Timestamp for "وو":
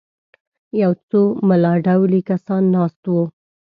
3.11-3.23